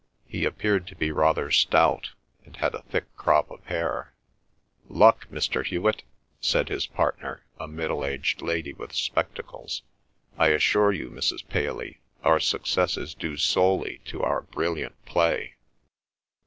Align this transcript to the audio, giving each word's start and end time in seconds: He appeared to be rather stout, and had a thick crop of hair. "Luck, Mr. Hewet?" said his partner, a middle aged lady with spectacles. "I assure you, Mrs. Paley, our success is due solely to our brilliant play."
He 0.25 0.45
appeared 0.45 0.87
to 0.87 0.95
be 0.95 1.11
rather 1.11 1.51
stout, 1.51 2.09
and 2.43 2.55
had 2.57 2.73
a 2.73 2.81
thick 2.81 3.15
crop 3.15 3.51
of 3.51 3.63
hair. 3.67 4.15
"Luck, 4.89 5.29
Mr. 5.29 5.63
Hewet?" 5.63 6.01
said 6.39 6.69
his 6.69 6.87
partner, 6.87 7.45
a 7.59 7.67
middle 7.67 8.03
aged 8.03 8.41
lady 8.41 8.73
with 8.73 8.93
spectacles. 8.95 9.83
"I 10.39 10.47
assure 10.47 10.91
you, 10.91 11.11
Mrs. 11.11 11.47
Paley, 11.47 11.99
our 12.23 12.39
success 12.39 12.97
is 12.97 13.13
due 13.13 13.37
solely 13.37 14.01
to 14.05 14.23
our 14.23 14.41
brilliant 14.41 14.95
play." 15.05 15.53